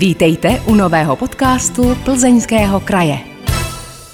[0.00, 3.18] Vítejte u nového podcastu Plzeňského kraje.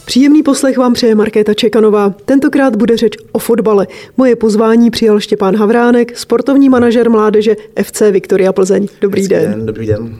[0.04, 2.14] Příjemný poslech vám přeje Markéta Čekanová.
[2.24, 3.86] Tentokrát bude řeč o fotbale.
[4.16, 8.88] Moje pozvání přijal Štěpán Havránek, sportovní manažer mládeže FC Viktoria Plzeň.
[9.00, 9.50] Dobrý Hezký den.
[9.50, 9.66] den.
[9.66, 10.18] Dobrý den.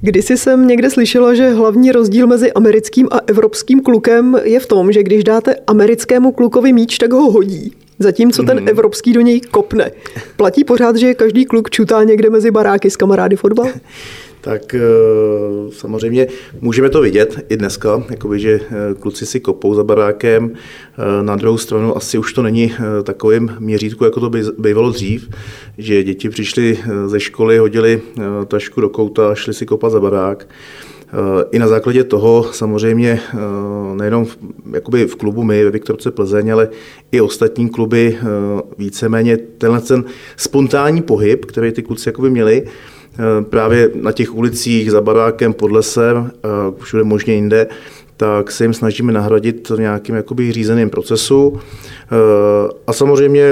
[0.00, 4.92] Kdysi jsem někde slyšela, že hlavní rozdíl mezi americkým a evropským klukem je v tom,
[4.92, 7.72] že když dáte americkému klukovi míč, tak ho hodí.
[7.98, 9.90] Zatímco ten evropský do něj kopne.
[10.36, 13.66] Platí pořád, že každý kluk čutá někde mezi baráky s kamarády fotbal?
[14.42, 14.80] Tak eh,
[15.70, 16.26] samozřejmě
[16.60, 20.50] můžeme to vidět i dneska, jakoby, že eh, kluci si kopou za barákem.
[20.52, 25.28] Eh, Na druhou stranu asi už to není takovým měřítku, jako to bývalo dřív,
[25.78, 28.02] že děti přišly ze školy, hodili
[28.46, 30.48] tašku do kouta šli si kopat za barák.
[31.50, 33.20] I na základě toho samozřejmě
[33.94, 34.38] nejenom v,
[34.72, 36.68] jakoby v klubu my ve Viktorce Plzeň, ale
[37.12, 38.18] i ostatní kluby
[38.78, 40.04] víceméně tenhle ten
[40.36, 42.64] spontánní pohyb, který ty kluci jakoby měli,
[43.50, 46.30] právě na těch ulicích, za barákem, pod lesem,
[46.80, 47.66] všude možně jinde,
[48.16, 51.60] tak se jim snažíme nahradit v nějakým jakoby řízeným procesu.
[52.86, 53.44] A samozřejmě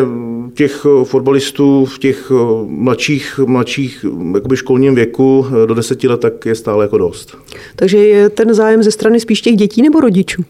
[0.55, 2.33] těch fotbalistů v těch
[2.67, 7.37] mladších, mladších jakoby školním věku do deseti let tak je stále jako dost.
[7.77, 10.43] Takže je ten zájem ze strany spíš těch dětí nebo rodičů?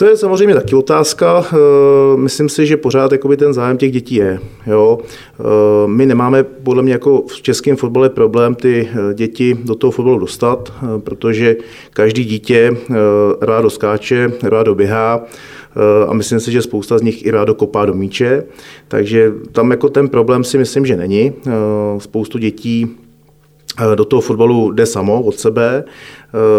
[0.00, 1.44] To je samozřejmě taky otázka.
[2.16, 4.38] Myslím si, že pořád jakoby ten zájem těch dětí je.
[4.66, 4.98] Jo.
[5.86, 10.72] My nemáme podle mě jako v českém fotbale problém ty děti do toho fotbalu dostat,
[10.98, 11.56] protože
[11.92, 12.76] každý dítě
[13.40, 15.24] rádo skáče, rádo běhá
[16.08, 18.44] a myslím si, že spousta z nich i rádo kopá do míče,
[18.88, 21.32] takže tam jako ten problém si myslím, že není.
[21.98, 22.96] Spoustu dětí
[23.94, 25.84] do toho fotbalu jde samo od sebe.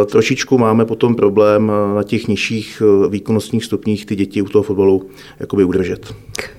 [0.05, 5.63] Trošičku máme potom problém na těch nižších výkonnostních stupních ty děti u toho fotbalu jakoby
[5.63, 6.15] udržet.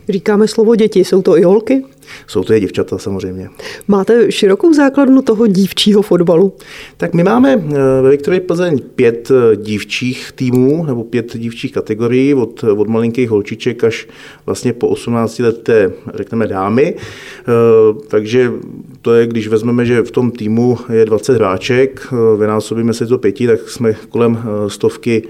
[0.09, 1.85] Říkáme slovo děti, jsou to i holky?
[2.27, 3.49] Jsou to i děvčata samozřejmě.
[3.89, 6.53] Máte širokou základnu toho dívčího fotbalu?
[6.97, 7.57] Tak my máme
[8.03, 14.09] ve Viktorii Plzeň pět dívčích týmů nebo pět dívčích kategorií od, od malinkých holčiček až
[14.47, 16.95] vlastně po 18 leté, řekneme, dámy.
[18.09, 18.53] Takže
[19.03, 22.07] to je, když vezmeme, že v tom týmu je 20 hráček,
[22.39, 24.39] vynásobíme se to pěti, tak jsme kolem
[24.69, 25.23] stovky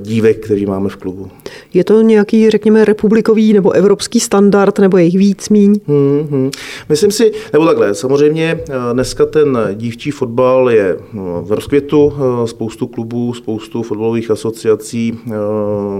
[0.00, 1.28] dívek, který máme v klubu.
[1.74, 5.80] Je to nějaký, řekněme, republikový nebo evropský standard, nebo je jich víc, míň?
[5.86, 6.50] Hmm, hmm.
[6.88, 8.60] Myslím si, nebo takhle, samozřejmě
[8.92, 10.96] dneska ten dívčí fotbal je
[11.42, 12.12] v rozkvětu,
[12.44, 15.18] spoustu klubů, spoustu fotbalových asociací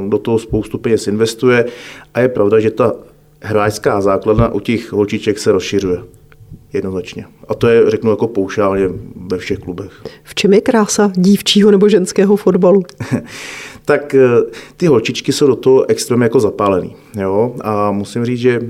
[0.08, 1.64] do toho spoustu peněz investuje
[2.14, 2.92] a je pravda, že ta
[3.40, 5.98] hráčská základna u těch holčiček se rozšiřuje.
[6.72, 7.24] Jednoznačně.
[7.48, 9.92] A to je, řeknu, jako poušálně ve všech klubech.
[10.24, 12.82] V čem je krása dívčího nebo ženského fotbalu?
[13.84, 14.14] tak
[14.76, 16.96] ty holčičky jsou do toho extrémně jako zapálený.
[17.20, 17.54] Jo?
[17.60, 18.60] A musím říct, že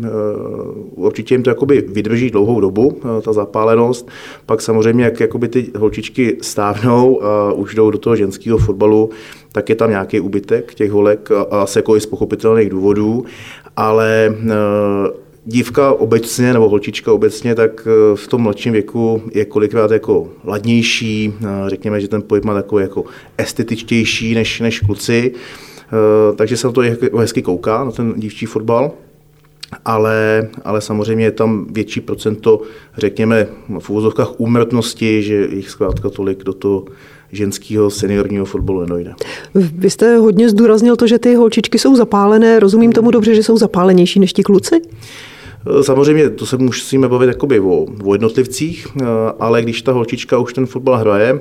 [0.94, 4.10] určitě jim to jakoby vydrží dlouhou dobu, ta zapálenost.
[4.46, 9.10] Pak samozřejmě, jak jakoby ty holčičky stávnou a už jdou do toho ženského fotbalu,
[9.52, 13.24] tak je tam nějaký úbytek těch holek a asi jako i z pochopitelných důvodů.
[13.76, 14.34] Ale
[15.44, 21.34] dívka obecně nebo holčička obecně, tak v tom mladším věku je kolikrát jako ladnější,
[21.66, 23.04] řekněme, že ten pohyb má takový jako
[23.38, 25.32] estetičtější než, než kluci,
[26.36, 26.82] takže se na to
[27.18, 28.90] hezky kouká, na ten dívčí fotbal.
[29.84, 32.60] Ale, ale samozřejmě je tam větší procento,
[32.96, 33.46] řekněme,
[33.78, 36.84] v úvozovkách úmrtnosti, že jich zkrátka tolik do toho
[37.32, 39.14] ženského seniorního fotbalu nedojde.
[39.54, 42.60] Vy jste hodně zdůraznil to, že ty holčičky jsou zapálené.
[42.60, 44.80] Rozumím tomu dobře, že jsou zapálenější než ti kluci?
[45.82, 48.86] Samozřejmě to se musíme bavit jakoby o, o jednotlivcích,
[49.40, 51.40] ale když ta holčička už ten fotbal hraje,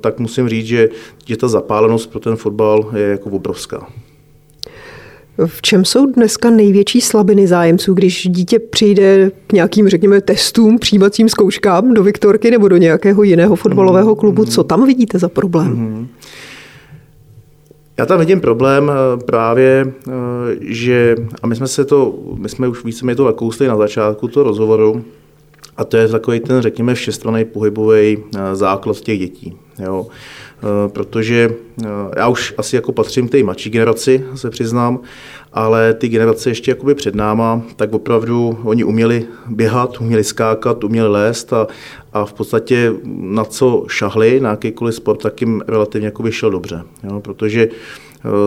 [0.00, 0.88] tak musím říct, že,
[1.26, 3.86] že ta zapálenost pro ten fotbal je jako obrovská.
[5.46, 11.28] V čem jsou dneska největší slabiny zájemců, když dítě přijde k nějakým, řekněme, testům, přijímacím
[11.28, 14.44] zkouškám do Viktorky nebo do nějakého jiného fotbalového klubu?
[14.44, 15.76] Co tam vidíte za problém?
[15.76, 16.06] Mm-hmm.
[17.98, 18.92] Já tam vidím problém
[19.26, 19.92] právě,
[20.60, 24.44] že, a my jsme se to, my jsme už víceméně to nakousli na začátku toho
[24.44, 25.04] rozhovoru,
[25.76, 28.18] a to je takový ten, řekněme, všestranný pohybový
[28.52, 29.56] základ těch dětí.
[29.78, 30.06] Jo.
[30.88, 31.54] Protože
[32.16, 35.00] já už asi jako patřím k té mladší generaci, se přiznám,
[35.52, 41.08] ale ty generace ještě jakoby před náma, tak opravdu oni uměli běhat, uměli skákat, uměli
[41.08, 41.66] lézt a,
[42.12, 46.82] a v podstatě na co šahli, na jakýkoliv sport, tak jim relativně jakoby šel dobře.
[47.02, 47.68] Jo, protože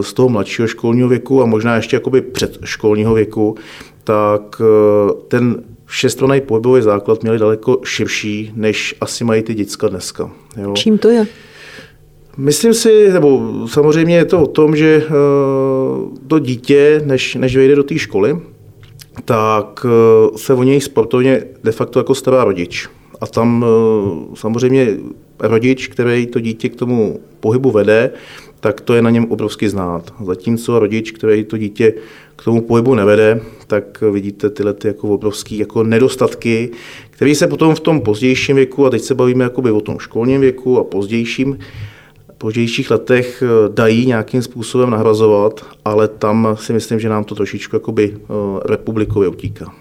[0.02, 3.56] z toho mladšího školního věku a možná ještě jakoby předškolního věku,
[4.04, 4.62] tak
[5.28, 10.32] ten všestranný pohybový základ měli daleko širší, než asi mají ty děcka dneska.
[10.62, 10.74] Jo.
[10.74, 11.28] Čím to je?
[12.38, 15.04] Myslím si, nebo samozřejmě je to o tom, že
[16.28, 18.40] to dítě, než, než vejde do té školy,
[19.26, 19.86] tak
[20.36, 22.90] se o něj sportovně de facto jako stará rodič.
[23.22, 23.66] A tam
[24.34, 24.98] samozřejmě
[25.40, 28.12] rodič, který to dítě k tomu pohybu vede,
[28.60, 30.14] tak to je na něm obrovsky znát.
[30.26, 31.94] Zatímco rodič, který to dítě
[32.36, 36.70] k tomu pohybu nevede, tak vidíte tyhle ty jako obrovský jako nedostatky,
[37.10, 40.80] které se potom v tom pozdějším věku, a teď se bavíme o tom školním věku
[40.80, 41.60] a pozdějším,
[42.38, 47.76] pozdějších letech eh, dají nějakým způsobem nahrazovat, ale tam si myslím, že nám to trošičku
[47.76, 48.34] jakoby eh,
[48.66, 49.74] republikově utíká.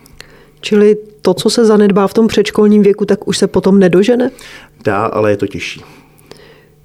[0.61, 4.31] Čili to, co se zanedbá v tom předškolním věku, tak už se potom nedožene?
[4.85, 5.83] Dá, ale je to těžší.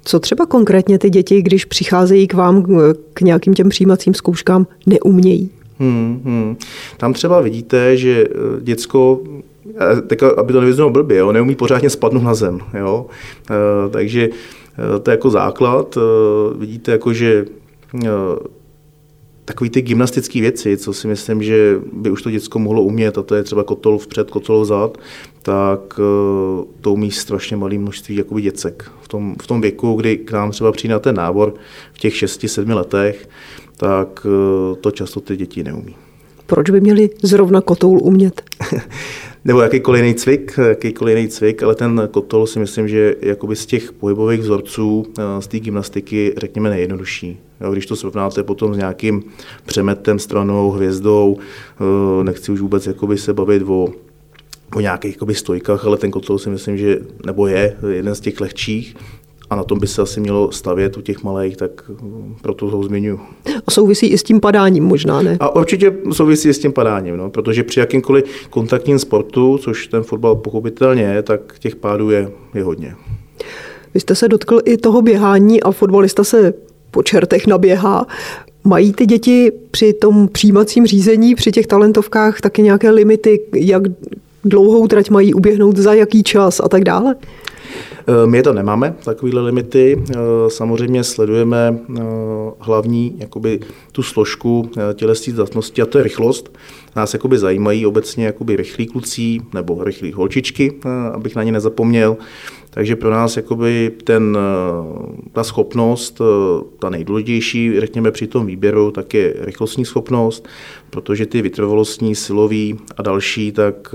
[0.04, 2.64] Co třeba konkrétně ty děti, když přicházejí k vám
[3.14, 5.50] k nějakým těm přijímacím zkouškám, neumějí?
[5.78, 6.56] Hmm, hmm.
[6.96, 9.20] Tam třeba vidíte, že eh, děcko,
[10.06, 12.60] tak aby to nevyznělo blbě, jo, neumí pořádně spadnout na zem.
[12.78, 13.06] Jo?
[13.90, 14.28] Takže
[15.02, 15.98] to je jako základ.
[16.58, 17.44] Vidíte, jako, že
[19.44, 23.22] takové ty gymnastické věci, co si myslím, že by už to děcko mohlo umět, a
[23.22, 24.98] to je třeba kotol vpřed, kotol vzad,
[25.42, 28.90] tak eh, to umí strašně malé množství jakoby děcek.
[29.00, 31.54] V tom, v tom věku, kdy k nám třeba přijde na ten nábor
[31.92, 33.28] v těch 6-7 letech,
[33.76, 35.96] tak eh, to často ty děti neumí.
[36.46, 38.42] Proč by měli zrovna kotoul umět?
[39.44, 43.66] nebo jakýkoliv jiný cvik, jakýkoliv jiný cvik, ale ten kotol si myslím, že jakoby z
[43.66, 47.40] těch pohybových vzorců, eh, z té gymnastiky, řekněme, nejjednodušší.
[47.72, 49.22] Když to srovnáte potom s nějakým
[49.66, 53.88] přemetem, stranou, hvězdou, eh, nechci už vůbec jakoby se bavit o
[54.74, 58.40] o nějakých jakoby, stojkách, ale ten kotol si myslím, že nebo je jeden z těch
[58.40, 58.96] lehčích
[59.52, 62.82] a na tom by se asi mělo stavět u těch malých, tak mm, proto ho
[62.82, 63.20] zmiňuji.
[63.66, 65.36] A souvisí i s tím padáním možná, ne?
[65.40, 70.02] A určitě souvisí i s tím padáním, no, protože při jakýmkoliv kontaktním sportu, což ten
[70.02, 72.94] fotbal pochopitelně je, tak těch pádů je, je hodně.
[73.94, 76.54] Vy jste se dotkl i toho běhání a fotbalista se
[76.90, 78.06] po čertech naběhá.
[78.64, 83.82] Mají ty děti při tom přijímacím řízení, při těch talentovkách taky nějaké limity, jak
[84.44, 87.14] dlouhou trať mají uběhnout, za jaký čas a tak dále?
[88.06, 90.04] Eh, my to nemáme, takovéhle limity.
[90.10, 90.16] Eh,
[90.48, 92.02] samozřejmě sledujeme eh,
[92.58, 93.60] hlavní jakoby,
[93.92, 96.58] tu složku tělesní zdatnosti a to je rychlost.
[96.96, 100.72] Nás jakoby zajímají obecně jakoby rychlí kluci nebo rychlí holčičky,
[101.12, 102.16] abych na ně nezapomněl.
[102.70, 104.38] Takže pro nás jakoby ten,
[105.32, 106.20] ta schopnost,
[106.78, 110.48] ta nejdůležitější, řekněme při tom výběru, tak je rychlostní schopnost,
[110.90, 113.94] protože ty vytrvalostní, silový a další, tak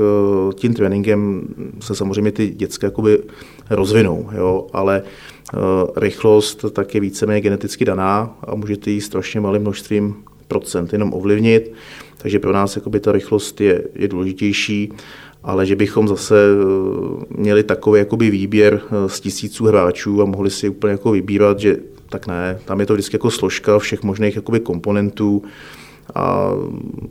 [0.54, 1.48] tím tréninkem
[1.80, 3.20] se samozřejmě ty dětské jakoby
[3.70, 4.68] rozvinou, jo?
[4.74, 5.04] ale
[5.96, 10.16] rychlost tak je víceméně geneticky daná a můžete ji strašně malým množstvím
[10.92, 11.74] jenom ovlivnit,
[12.18, 14.94] takže pro nás jakoby ta rychlost je, je důležitější
[15.44, 20.50] ale že bychom zase eh, měli takový jakoby výběr eh, z tisíců hráčů a mohli
[20.50, 21.78] si úplně jako vybírat, že
[22.10, 25.44] tak ne, tam je to vždycky jako složka všech možných jakoby komponentů,
[26.16, 26.52] a,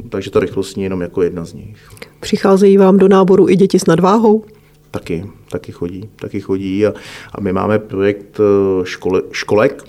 [0.09, 1.89] takže ta rychlost je jenom jako jedna z nich.
[2.21, 4.45] Přicházejí vám do náboru i děti s nadváhou?
[4.91, 6.93] Taky, taky chodí, taky chodí a,
[7.35, 9.83] a my máme projekt eh, škole, školek,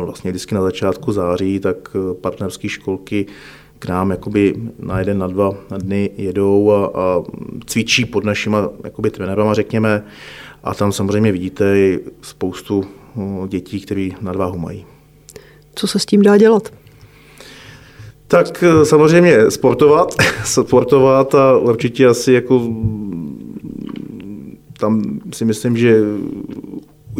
[0.00, 3.26] vlastně vždycky na začátku září, tak partnerské školky
[3.78, 7.22] k nám jakoby na jeden, na dva dny jedou a, a
[7.66, 10.04] cvičí pod našima jakoby trenérama, řekněme.
[10.64, 12.84] A tam samozřejmě vidíte i spoustu
[13.48, 14.86] dětí, které nadváhu mají.
[15.74, 16.72] Co se s tím dá dělat?
[18.26, 20.14] Tak e, samozřejmě sportovat,
[20.44, 22.68] sportovat a určitě asi jako
[24.78, 26.00] tam si myslím, že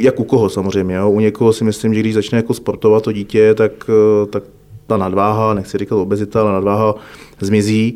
[0.00, 0.94] jak u koho samozřejmě.
[0.94, 1.10] Jo?
[1.10, 4.42] U někoho si myslím, že když začne jako sportovat to dítě, tak, e, tak
[4.86, 6.94] ta nadváha, nechci říkat obezita, ale nadváha
[7.40, 7.94] zmizí.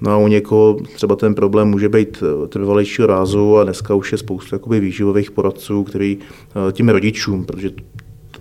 [0.00, 4.12] No a u někoho třeba ten problém může být eh, trvalejšího rázu a dneska už
[4.12, 7.70] je spoustu jakoby výživových poradců, který eh, tím rodičům, protože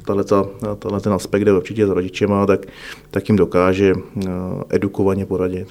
[0.05, 2.65] tahle ten aspekt je určitě s rodičema, tak,
[3.11, 4.29] tak jim dokáže eh,
[4.69, 5.67] edukovaně poradit.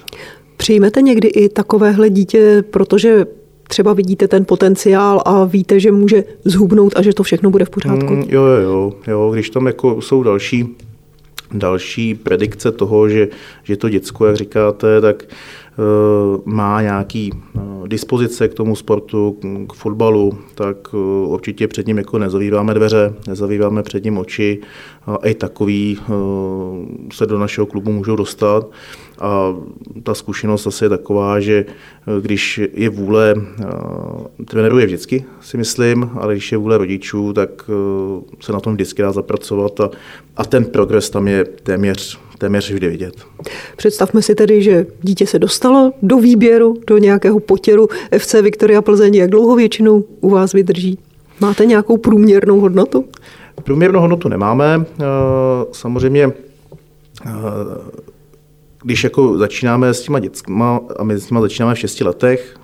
[0.57, 3.25] Přijmete někdy i takovéhle dítě, protože
[3.71, 7.69] třeba vidíte ten potenciál a víte, že může zhubnout a že to všechno bude v
[7.69, 8.13] pořádku?
[8.13, 9.31] Mm, jo, jo, jo.
[9.33, 10.75] Když tam jako jsou další
[11.53, 13.27] další predikce toho, že,
[13.63, 15.23] že to děcko, jak říkáte, tak
[16.45, 19.37] má nějaký uh, dispozice k tomu sportu,
[19.69, 20.99] k fotbalu, tak uh,
[21.33, 24.59] určitě před ním jako nezavíráme dveře, nezavíráme před ním oči
[25.05, 25.97] a i takový
[27.13, 28.69] se do našeho klubu můžou dostat.
[29.19, 29.55] A
[30.03, 31.65] ta zkušenost asi je taková, že
[32.21, 33.35] když je vůle
[34.45, 37.69] trenéru je vždycky, si myslím, ale když je vůle rodičů, tak
[38.39, 39.89] se na tom vždycky dá zapracovat a,
[40.37, 43.13] a ten progres tam je téměř, téměř vždy vidět.
[43.77, 49.15] Představme si tedy, že dítě se dostalo do výběru, do nějakého potěru FC Viktoria Plzeň.
[49.15, 50.99] Jak dlouho většinou u vás vydrží?
[51.39, 53.05] Máte nějakou průměrnou hodnotu?
[53.63, 54.85] Průměrnou hodnotu nemáme.
[55.71, 56.31] Samozřejmě
[58.83, 62.55] když jako začínáme s těma dětskama, a my s těma začínáme v šesti letech,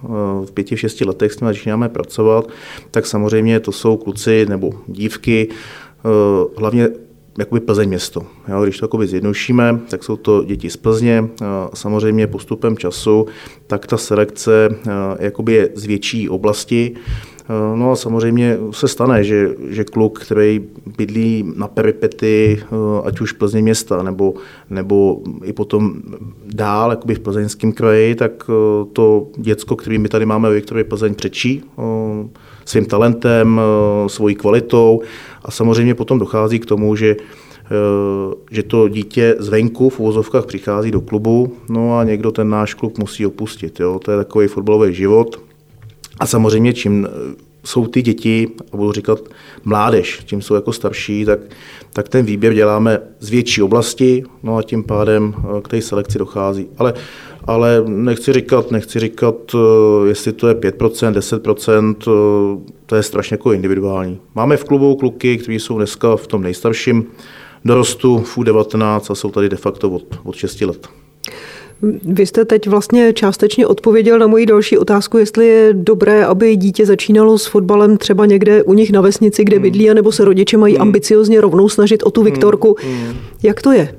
[0.45, 2.49] v pěti, v šesti letech s těma začínáme pracovat,
[2.91, 5.49] tak samozřejmě to jsou kluci nebo dívky,
[6.57, 6.89] hlavně
[7.37, 8.21] jakoby Plzeň město.
[8.47, 11.29] Jo, když to jakoby zjednodušíme, tak jsou to děti z Plzně.
[11.73, 13.25] Samozřejmě postupem času,
[13.67, 14.69] tak ta selekce
[15.19, 16.95] jakoby je z větší oblasti.
[17.75, 20.63] No a samozřejmě se stane, že, že kluk, který
[20.97, 22.63] bydlí na peripety,
[23.03, 24.33] ať už Plzně města, nebo,
[24.69, 25.93] nebo i potom
[26.45, 28.31] dál, jakoby v plzeňském kraji, tak
[28.93, 31.63] to děcko, který my tady máme ve Viktorově Plzeň, přečí
[32.65, 33.61] svým talentem,
[34.07, 35.01] svojí kvalitou
[35.47, 37.15] a samozřejmě potom dochází k tomu, že
[38.51, 42.97] že to dítě zvenku v uvozovkách přichází do klubu, no a někdo ten náš klub
[42.97, 43.79] musí opustit.
[43.79, 43.99] Jo?
[43.99, 45.41] To je takový fotbalový život.
[46.19, 47.07] A samozřejmě, čím
[47.63, 49.19] jsou ty děti, a budu říkat
[49.63, 51.39] mládež, čím jsou jako starší, tak,
[51.93, 56.67] tak ten výběr děláme z větší oblasti, no a tím pádem k té selekci dochází.
[56.77, 56.93] Ale
[57.47, 63.33] ale nechci říkat, nechci říkat, eh, jestli to je 5%, 10%, eh, to je strašně
[63.33, 64.19] jako individuální.
[64.35, 67.05] Máme v klubu kluky, kteří jsou dneska v tom nejstarším
[67.65, 70.87] dorostu v U19 a jsou tady de facto od, od 6 let.
[72.03, 76.85] Vy jste teď vlastně částečně odpověděl na moji další otázku, jestli je dobré, aby dítě
[76.85, 79.63] začínalo s fotbalem třeba někde u nich na vesnici, kde hmm.
[79.63, 80.81] bydlí, anebo se rodiče mají hmm.
[80.81, 82.31] ambiciozně rovnou snažit o tu hmm.
[82.31, 82.75] Viktorku.
[83.43, 83.95] Jak to je?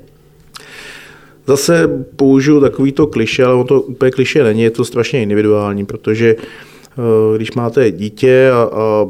[1.49, 7.37] Zase použiju takovýto kliše, ale to úplně kliše není, je to strašně individuální, protože eh,
[7.37, 9.07] když máte dítě a, a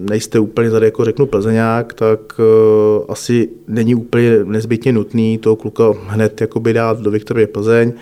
[0.00, 5.92] nejste úplně tady, jako řeknu, plzeňák, tak uh, asi není úplně nezbytně nutný toho kluka
[6.06, 7.92] hned jakoby dát do Viktorie Plzeň,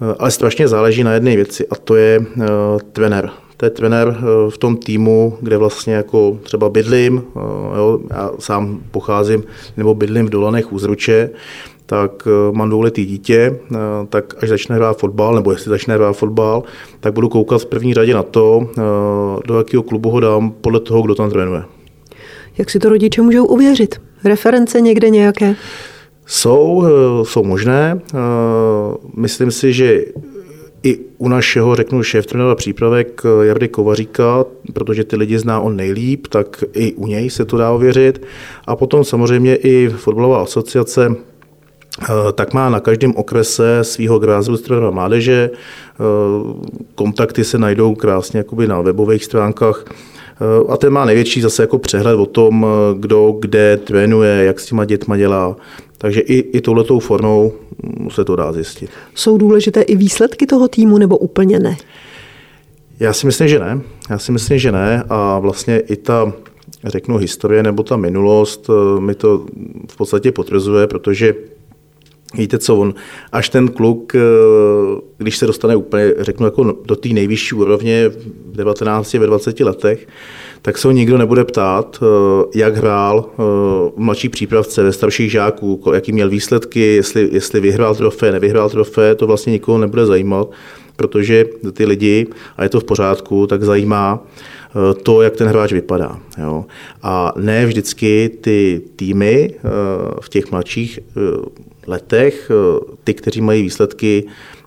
[0.00, 2.44] uh, ale strašně záleží na jedné věci a to je uh,
[2.92, 3.30] trenér.
[3.56, 4.16] To je trenér
[4.48, 7.22] v tom týmu, kde vlastně jako třeba bydlím,
[7.76, 9.44] jo, já sám pocházím,
[9.76, 11.30] nebo bydlím v Dolanech u Zruče,
[11.90, 13.76] tak eh, mám dvouletý dítě, eh,
[14.08, 16.62] tak až začne hrát fotbal, nebo jestli začne hrát fotbal,
[17.00, 18.82] tak budu koukat v první řadě na to, eh,
[19.46, 21.62] do jakého klubu ho dám podle toho, kdo tam trénuje.
[22.58, 24.00] Jak si to rodiče můžou uvěřit?
[24.24, 25.54] Reference někde nějaké?
[26.26, 26.84] Jsou,
[27.22, 28.00] jsou možné.
[29.16, 30.04] Myslím si, že
[30.82, 36.26] i u našeho, řeknu, šéf trenéra přípravek Jardy Kovaříka, protože ty lidi zná on nejlíp,
[36.26, 38.22] tak i u něj se to dá ověřit.
[38.66, 41.16] A potom samozřejmě i fotbalová asociace
[42.32, 45.50] tak má na každém okrese svého grassroots trenera mládeže.
[45.50, 45.98] Eh,
[46.94, 49.84] kontakty se najdou krásně jakoby na webových stránkách.
[49.88, 49.92] Eh,
[50.68, 52.66] a ten má největší zase jako přehled o tom,
[52.98, 55.56] kdo kde trénuje, jak s těma dětma dělá.
[55.98, 57.52] Takže i, i touhletou formou
[57.82, 58.90] mm, se to dá zjistit.
[59.14, 61.76] Jsou důležité i výsledky toho týmu nebo úplně ne?
[63.00, 63.80] Já si myslím, že ne.
[64.10, 65.04] Já si myslím, že ne.
[65.08, 66.32] A vlastně i ta,
[66.84, 69.46] řeknu, historie nebo ta minulost mi to
[69.88, 71.34] v podstatě potvrzuje, protože
[72.34, 72.94] Víte co, on,
[73.32, 74.20] až ten kluk, eh,
[75.18, 80.08] když se dostane úplně, řeknu, jako do té nejvyšší úrovně v 19, ve 20 letech,
[80.62, 82.06] tak se ho nikdo nebude ptát, eh,
[82.54, 87.94] jak hrál eh, v mladší přípravce ve starších žáků, jaký měl výsledky, jestli, jestli vyhrál
[87.94, 90.50] trofé, nevyhrál trofé, to vlastně nikoho nebude zajímat,
[90.96, 94.26] protože ty lidi, a je to v pořádku, tak zajímá
[95.02, 96.18] to, jak ten hráč vypadá.
[96.38, 96.64] Jo.
[97.02, 99.54] A ne vždycky ty týmy
[100.20, 101.00] v těch mladších
[101.88, 104.24] letech, eh, ty, kteří mají výsledky,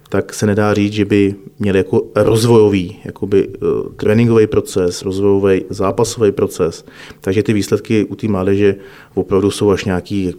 [0.10, 3.48] tak se nedá říct, že by měli jako rozvojový, jakoby
[3.96, 6.86] tréninkový proces, rozvojový zápasový proces.
[7.22, 8.76] Takže ty výsledky u té mládeže
[9.14, 10.34] opravdu jsou až nějaký,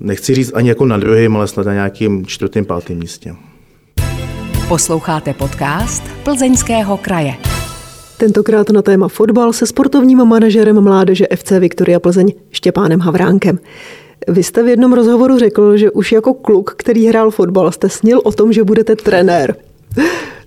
[0.00, 3.34] nechci říct ani jako na druhém, ale snad na nějakým čtvrtým, pátým místě.
[4.68, 7.61] Posloucháte podcast Plzeňského kraje.
[8.22, 13.58] Tentokrát na téma fotbal se sportovním manažerem mládeže FC Viktoria Plzeň Štěpánem Havránkem.
[14.28, 18.20] Vy jste v jednom rozhovoru řekl, že už jako kluk, který hrál fotbal, jste snil
[18.24, 19.56] o tom, že budete trenér.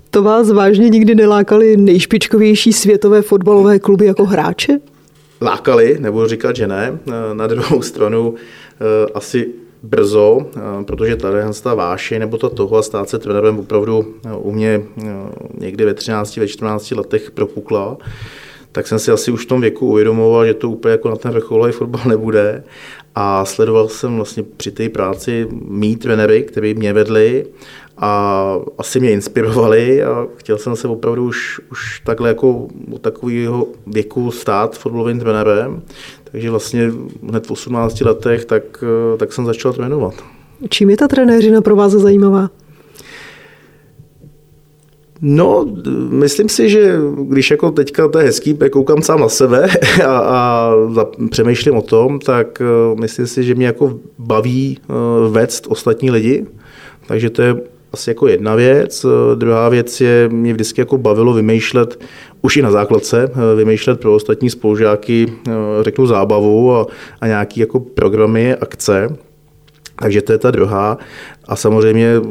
[0.10, 4.79] To vás vážně nikdy nelákali nejšpičkovější světové fotbalové kluby jako hráče?
[5.41, 7.00] Lákali, nebudu říkat, že ne.
[7.34, 9.50] Na druhou stranu eh, asi
[9.86, 14.34] brzo, eh, protože tady ta váše nebo ta toho a stát se trenérem opravdu eh,
[14.36, 14.84] u mě
[15.58, 17.98] někdy ve 13, ve 14 letech propukla
[18.75, 21.32] tak jsem si asi už v tom věku uvědomoval, že to úplně jako na ten
[21.32, 22.63] vrcholový fotbal nebude.
[23.15, 27.46] A sledoval jsem vlastně při té práci mý trenéry, kteří mě vedli
[27.98, 32.50] a asi mě inspirovali a chtěl jsem se opravdu už, už takhle jako
[32.92, 35.82] u takového věku stát fotbalovým trenérem.
[36.36, 36.92] Takže vlastně
[37.30, 38.63] hned v 18 letech tak,
[39.18, 40.13] tak jsem začal trénovat.
[40.70, 42.50] Čím je ta trenéřina pro vás zajímavá?
[45.22, 45.65] No,
[46.10, 49.68] myslím si, že když jako teďka to je hezký, koukám sám na sebe
[50.06, 50.72] a, a
[51.30, 52.62] přemýšlím o tom, tak
[52.92, 56.46] uh, myslím si, že mě jako baví uh, vést ostatní lidi,
[57.08, 57.56] takže to je
[57.94, 59.06] asi jako jedna věc.
[59.36, 62.00] Druhá věc je, mě vždycky jako bavilo vymýšlet,
[62.46, 65.34] už i na základce, vymýšlet pro ostatní spolužáky,
[65.82, 66.88] řeknu zábavu a,
[67.22, 69.18] a nějaký jako programy, akce.
[70.00, 70.98] Takže to je ta druhá.
[71.48, 72.22] A samozřejmě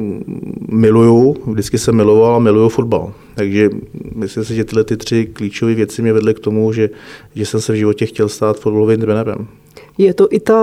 [0.68, 3.12] miluju, vždycky jsem miloval a miluju fotbal.
[3.35, 3.71] Takže
[4.14, 6.90] myslím si, že tyhle ty tři klíčové věci mě vedly k tomu, že,
[7.35, 9.47] že jsem se v životě chtěl stát fotbalovým trenérem.
[9.99, 10.62] Je to i ta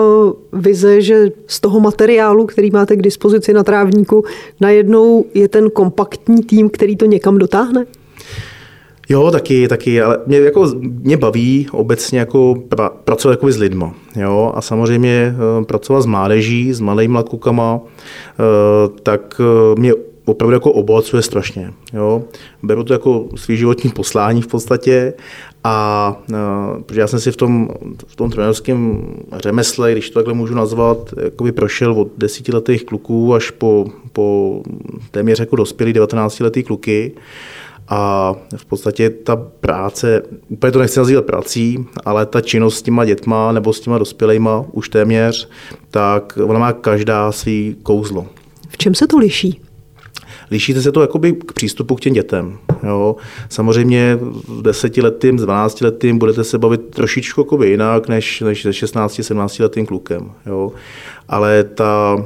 [0.53, 4.23] vize, že z toho materiálu, který máte k dispozici na trávníku,
[4.61, 7.85] najednou je ten kompaktní tým, který to někam dotáhne?
[9.11, 13.93] Jo, taky, taky, ale mě, jako, mě baví obecně jako pra, pracovat jako s lidma.
[14.15, 14.51] Jo?
[14.55, 19.93] A samozřejmě uh, pracovat s mládeží, s malými klukama, uh, tak uh, mě
[20.25, 21.73] opravdu jako obohacuje strašně.
[21.93, 22.23] Jo?
[22.63, 25.13] Beru to jako svý životní poslání v podstatě
[25.63, 26.15] a
[26.85, 27.69] protože já jsem si v tom,
[28.07, 33.51] v tom trenérském řemesle, když to takhle můžu nazvat, jakoby prošel od desítiletých kluků až
[33.51, 34.61] po, po
[35.11, 37.11] téměř jako dospělý 19-letý kluky.
[37.93, 43.05] A v podstatě ta práce, úplně to nechci nazývat prací, ale ta činnost s těma
[43.05, 45.49] dětma nebo s těma dospělejma už téměř,
[45.89, 48.27] tak ona má každá svý kouzlo.
[48.69, 49.61] V čem se to liší?
[50.51, 52.57] Lišíte se to jakoby k přístupu k těm dětem.
[52.83, 53.15] Jo.
[53.49, 58.69] Samozřejmě v desetiletým, s 12 letým budete se bavit trošičku jakoby jinak než, než se
[58.69, 60.31] 16-17 letým klukem.
[60.45, 60.71] Jo.
[61.27, 62.17] Ale ta,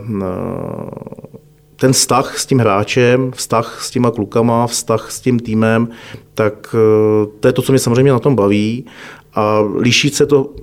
[1.76, 5.88] ten vztah s tím hráčem, vztah s těma klukama, vztah s tím týmem,
[6.34, 8.86] tak eh, to je to, co mě samozřejmě na tom baví.
[9.34, 10.54] A liší se to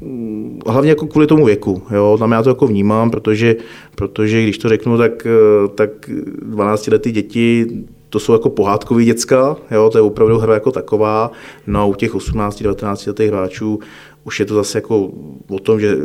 [0.00, 1.82] mm, hlavně jako kvůli tomu věku.
[1.90, 2.16] Jo?
[2.18, 3.56] Tam já to jako vnímám, protože,
[3.94, 5.90] protože když to řeknu, tak, eh, tak
[6.42, 7.66] 12 letý děti
[8.08, 9.90] to jsou jako pohádkový děcka, jo?
[9.90, 11.30] to je opravdu hra jako taková.
[11.66, 13.78] No a u těch 18-19 letých hráčů
[14.24, 15.10] už je to zase jako
[15.50, 15.96] o tom, že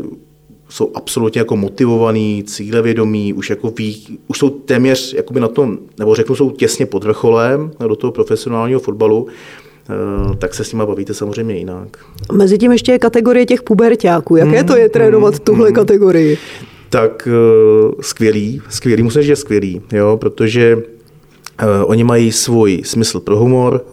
[0.69, 6.15] jsou absolutně jako motivovaný, cílevědomí, už, jako ví, už jsou téměř jakoby na tom, nebo
[6.15, 9.27] řeknu, jsou těsně pod vrcholem do toho profesionálního fotbalu,
[9.89, 11.97] eh, tak se s nimi bavíte samozřejmě jinak.
[12.31, 14.35] Mezi tím ještě je kategorie těch pubertáků.
[14.35, 15.75] Jaké mm, to je trénovat mm, tuhle mm.
[15.75, 16.37] kategorii?
[16.89, 20.77] Tak uh, skvělý, skvělý, musím říct, že skvělý, jo, protože
[21.63, 23.85] Uh, oni mají svůj smysl pro humor.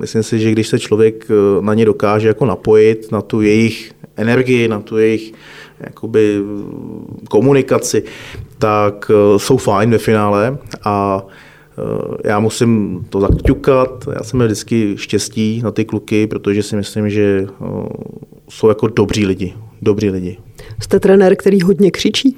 [0.00, 1.26] Myslím si, že když se člověk
[1.60, 5.32] na ně dokáže jako napojit, na tu jejich energii, na tu jejich
[5.82, 6.40] jakoby
[7.30, 8.02] komunikaci,
[8.58, 11.26] tak eh, jsou fajn ve finále a
[11.78, 16.76] eh, já musím to zaťukat, já jsem měl vždycky štěstí na ty kluky, protože si
[16.76, 17.64] myslím, že eh,
[18.48, 20.38] jsou jako dobří lidi, dobří lidi.
[20.80, 22.36] Jste trenér, který hodně křičí?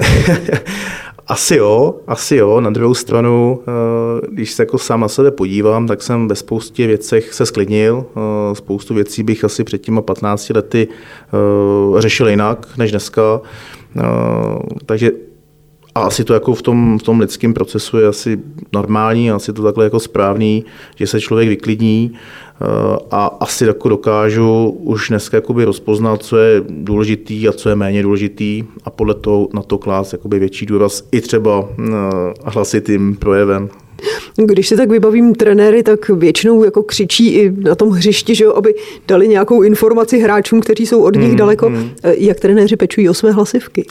[1.30, 2.60] Asi jo, asi jo.
[2.60, 6.86] Na druhou stranu, eh, když se jako sám na sebe podívám, tak jsem ve spoustě
[6.86, 8.04] věcech se sklidnil.
[8.16, 13.40] Eh, spoustu věcí bych asi před těma 15 lety eh, řešil jinak než dneska.
[14.86, 15.10] Takže
[16.00, 18.38] a asi to jako v tom, v tom lidském procesu je asi
[18.72, 20.64] normální, asi to takhle jako správný,
[20.96, 22.64] že se člověk vyklidní eh,
[23.10, 28.02] a asi jako dokážu už dneska jakoby rozpoznat, co je důležitý a co je méně
[28.02, 31.92] důležitý a podle toho na to klás jakoby větší důraz i třeba eh,
[32.44, 33.68] hlasitým projevem.
[34.36, 38.52] Když si tak vybavím trenéry, tak většinou jako křičí i na tom hřišti, že jo,
[38.54, 38.74] aby
[39.08, 41.66] dali nějakou informaci hráčům, kteří jsou od nich hmm, daleko.
[41.66, 41.90] Hmm.
[42.04, 43.84] Jak trenéři pečují o své hlasivky?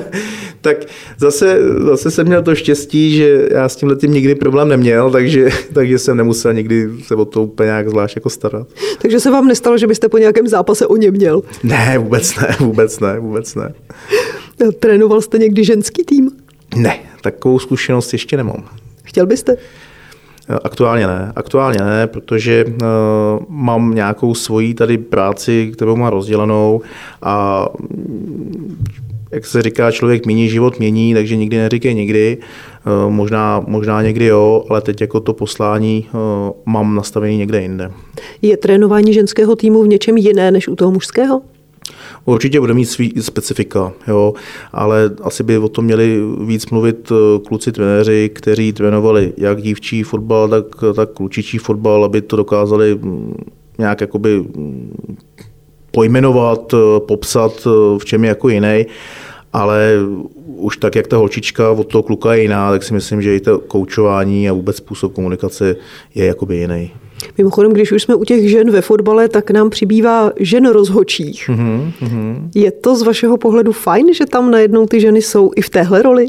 [0.60, 0.76] tak
[1.18, 5.48] zase, zase jsem měl to štěstí, že já s tímhle tím nikdy problém neměl, takže,
[5.72, 8.66] takže jsem nemusel nikdy se o to úplně nějak zvlášť jako starat.
[9.02, 11.42] Takže se vám nestalo, že byste po nějakém zápase o ně měl?
[11.62, 13.74] Ne, vůbec ne, vůbec ne, vůbec ne.
[14.80, 16.30] Trénoval jste někdy ženský tým?
[16.76, 18.64] Ne, takovou zkušenost ještě nemám.
[19.04, 19.56] Chtěl byste?
[20.64, 22.74] Aktuálně ne, aktuálně ne, protože uh,
[23.48, 26.80] mám nějakou svoji tady práci, kterou mám rozdělenou
[27.22, 27.66] a
[29.30, 32.38] jak se říká, člověk mění, život mění, takže nikdy neříkej nikdy.
[32.86, 36.20] Uh, možná, možná někdy jo, ale teď jako to poslání uh,
[36.66, 37.90] mám nastavený někde jinde.
[38.42, 41.42] Je trénování ženského týmu v něčem jiné než u toho mužského?
[42.24, 44.34] Určitě bude mít svý specifika, jo,
[44.72, 50.02] ale asi by o tom měli víc mluvit eh, kluci trenéři, kteří trénovali jak dívčí
[50.02, 50.64] fotbal, tak,
[50.96, 53.34] tak klučičí fotbal, aby to dokázali mm,
[53.78, 55.16] nějak jakoby mm,
[55.90, 58.86] pojmenovat, eh, popsat, eh, v čem je jako jiný.
[59.52, 59.94] Ale
[60.46, 63.40] už tak, jak ta holčička od toho kluka je jiná, tak si myslím, že i
[63.40, 65.76] to koučování a vůbec způsob komunikace
[66.14, 66.90] je jakoby jiný.
[67.38, 71.48] Mimochodem, když už jsme u těch žen ve fotbale, tak nám přibývá žen rozhočích.
[71.48, 72.50] Mm-hmm.
[72.54, 76.02] Je to z vašeho pohledu fajn, že tam najednou ty ženy jsou i v téhle
[76.02, 76.26] roli?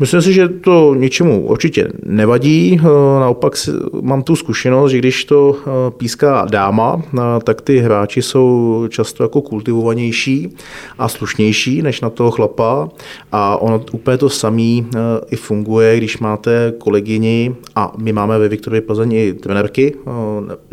[0.00, 2.80] Myslím si, že to ničemu určitě nevadí.
[3.20, 3.52] Naopak
[4.00, 5.56] mám tu zkušenost, že když to
[5.96, 7.02] píská dáma,
[7.44, 10.56] tak ty hráči jsou často jako kultivovanější
[10.98, 12.88] a slušnější než na toho chlapa.
[13.32, 14.84] A ono úplně to samé
[15.30, 19.94] i funguje, když máte kolegyni a my máme ve Viktorově Plzeň i trenérky,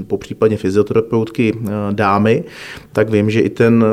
[0.07, 1.53] po případně fyzioterapeutky
[1.91, 2.43] dámy,
[2.93, 3.85] tak vím, že i ten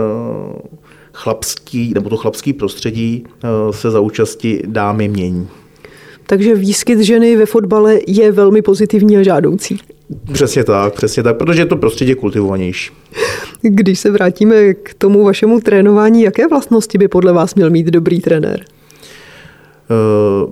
[1.14, 5.48] chlapský, nebo to chlapský prostředí eh, se za účasti dámy mění.
[6.26, 9.80] Takže výskyt ženy ve fotbale je velmi pozitivní a žádoucí.
[10.32, 12.92] Přesně tak, přesně tak, protože je to prostředí kultivovanější.
[13.62, 18.20] Když se vrátíme k tomu vašemu trénování, jaké vlastnosti by podle vás měl mít dobrý
[18.20, 18.64] trenér?
[20.44, 20.50] Uh,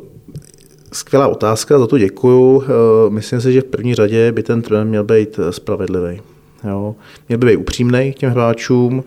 [0.92, 2.56] skvělá otázka, za to děkuju.
[2.56, 2.64] Uh,
[3.08, 6.20] myslím si, že v první řadě by ten trenér měl být spravedlivý.
[6.68, 6.94] Jo?
[7.28, 9.04] Měl by být upřímný k těm hráčům,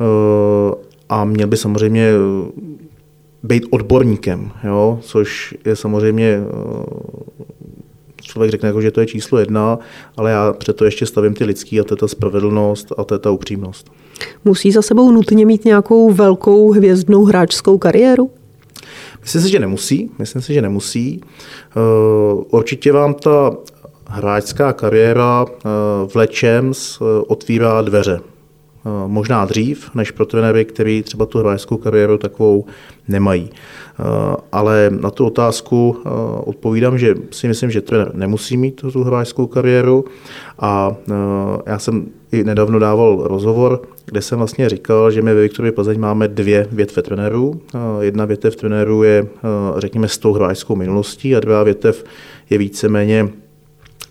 [0.00, 0.74] uh,
[1.08, 2.50] a měl by samozřejmě eh,
[3.42, 4.98] být odborníkem, jo?
[5.02, 7.46] což je samozřejmě eh,
[8.22, 9.78] člověk řekne, jako, že to je číslo jedna,
[10.16, 13.18] ale já přeto ještě stavím ty lidský a to je ta spravedlnost a to je
[13.18, 13.90] ta upřímnost.
[14.44, 18.30] Musí za sebou nutně mít nějakou velkou hvězdnou hráčskou kariéru?
[19.22, 20.10] Myslím si, že nemusí.
[20.18, 21.20] Myslím si, že nemusí.
[21.20, 21.80] Eh,
[22.50, 23.56] určitě vám ta
[24.08, 25.46] hráčská kariéra
[26.06, 28.20] v Lečems otvírá dveře.
[28.86, 32.64] Eh, možná dřív, než pro trenéry, kteří třeba tu hráčskou kariéru takovou
[33.08, 33.50] nemají.
[33.50, 34.02] Eh,
[34.52, 36.08] ale na tu otázku eh,
[36.44, 40.04] odpovídám, že si myslím, že trenér nemusí mít tu hráčskou kariéru
[40.58, 40.96] a
[41.66, 46.00] já jsem i nedávno dával rozhovor, kde jsem vlastně říkal, že my ve Viktorově Plzeň
[46.00, 47.60] máme dvě větve trenérů.
[48.00, 49.26] Jedna větev trenérů je,
[49.76, 52.04] řekněme, s tou hráčskou minulostí a druhá větev
[52.50, 53.28] je víceméně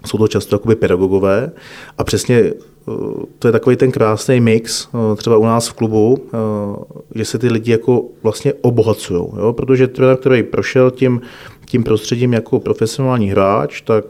[0.06, 1.52] jsou to často jakoby pedagogové
[1.98, 2.54] a přesně
[3.40, 6.38] to je takový ten krásný mix, eh, třeba u nás v klubu, eh,
[7.16, 9.54] že se ty lidi jako vlastně obohacují, jo?
[9.54, 11.22] protože trenér, který prošel tím,
[11.66, 14.06] tím prostředím jako profesionální hráč, tak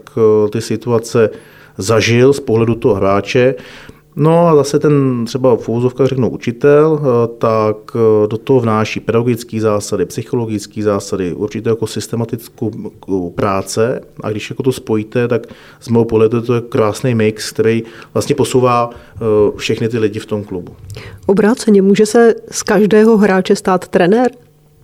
[0.52, 1.30] ty situace
[1.78, 3.54] zažil z pohledu toho hráče,
[4.18, 9.00] No a zase ten třeba v úvozovkách řeknu učitel, eh, tak eh, do toho vnáší
[9.00, 15.46] pedagogické zásady, psychologické zásady, určitě jako systematickou práce a když jako to spojíte, tak
[15.80, 17.82] z mého pohledu to je krásný mix, který
[18.14, 19.18] vlastně posouvá eh,
[19.56, 20.76] všechny ty lidi v tom klubu.
[21.26, 24.30] Obráceně, může se z každého hráče stát trenér?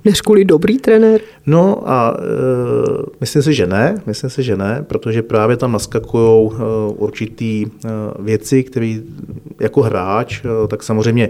[0.05, 1.21] Než kvůli dobrý trenér?
[1.47, 2.23] No a e,
[3.21, 6.63] myslím si, že ne, myslím si, že ne, protože právě tam naskakují e,
[6.97, 7.69] určitý e,
[8.19, 8.97] věci, které
[9.61, 11.29] jako hráč, e, tak samozřejmě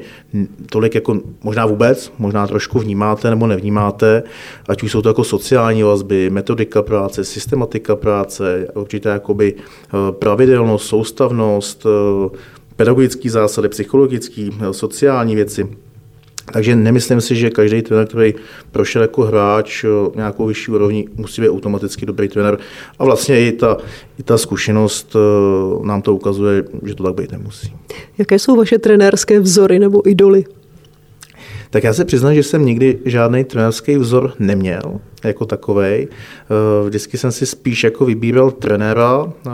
[0.70, 4.22] tolik jako možná vůbec, možná trošku vnímáte nebo nevnímáte,
[4.68, 10.86] ať už jsou to jako sociální vazby, metodika práce, systematika práce, určitě jakoby e, pravidelnost,
[10.86, 11.88] soustavnost, e,
[12.76, 15.68] pedagogické zásady, psychologické, e, sociální věci.
[16.52, 18.34] Takže nemyslím si, že každý trenér, který
[18.72, 22.58] prošel jako hráč nějakou vyšší úrovni, musí být automaticky dobrý trenér.
[22.98, 23.76] A vlastně i ta,
[24.18, 27.72] i ta zkušenost eh, nám to ukazuje, že to tak být nemusí.
[28.18, 30.44] Jaké jsou vaše trenérské vzory nebo idoly?
[31.72, 35.84] Tak já se přiznám, že jsem nikdy žádný trenérský vzor neměl jako takový.
[35.84, 36.08] Eh,
[36.86, 39.50] vždycky jsem si spíš jako vybíral trenéra, eh,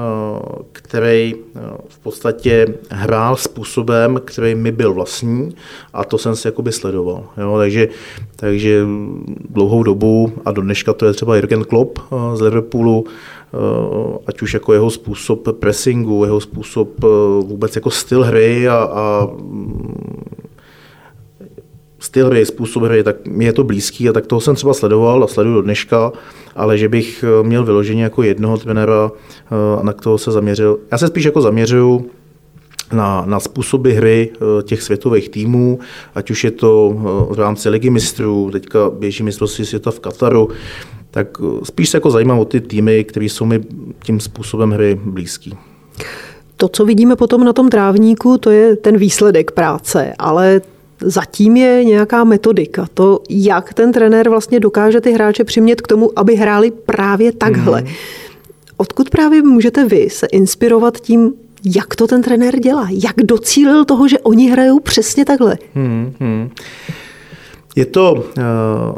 [0.73, 5.55] který eh, v podstatě hrál způsobem, který mi byl vlastní
[5.93, 7.25] a to jsem si jakoby sledoval.
[7.37, 7.59] Jo?
[7.59, 7.89] Takže,
[8.37, 8.87] takže
[9.51, 11.99] dlouhou dobu a do dneška to je třeba Jürgen Klopp
[12.35, 13.05] z Liverpoolu,
[14.27, 16.89] ať už jako jeho způsob pressingu, jeho způsob
[17.41, 19.29] vůbec jako styl hry a, a
[21.99, 25.25] styl hry, způsob hry, tak mi je to blízký a tak toho jsem třeba sledoval
[25.25, 26.13] a sleduju do dneška,
[26.57, 30.79] ale že bych eh, měl vyloženě jako jednoho trenéra eh, a na toho se zaměřil.
[30.93, 32.11] Já se spíš jako zaměřuju
[32.93, 35.79] na, na způsoby hry eh, těch světových týmů,
[36.15, 36.95] ať už je to
[37.31, 40.49] v rámci ligy mistrů, teďka běží mistrovství světa v Kataru,
[41.11, 43.61] tak spíš se jako zajímám o ty týmy, které jsou mi
[44.05, 45.55] tím způsobem hry blízký.
[46.57, 50.61] To, co vidíme potom na tom trávníku, to je ten výsledek práce, ale
[51.03, 52.87] zatím je nějaká metodika.
[52.95, 57.81] To, jak ten trenér vlastně dokáže ty hráče přimět k tomu, aby hráli právě takhle.
[57.81, 57.89] Mm.
[58.77, 61.33] Odkud právě můžete vy se inspirovat tím,
[61.65, 62.89] jak to ten trenér dělá?
[62.91, 65.59] Jak docílil toho, že oni hrajou přesně takhle?
[65.75, 66.51] Hmm, hmm.
[67.77, 68.23] Je to uh,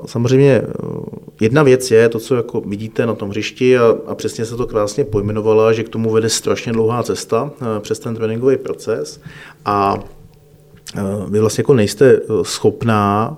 [0.07, 1.05] samozřejmě uh,
[1.41, 4.67] jedna věc je to, co jako vidíte na tom hřišti a, a přesně se to
[4.67, 9.21] krásně pojmenovala, že k tomu vede strašně dlouhá cesta uh, přes ten tréninkový proces
[9.65, 9.99] a
[11.29, 13.37] vy vlastně jako nejste schopná